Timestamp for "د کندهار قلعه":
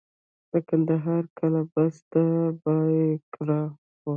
0.51-1.63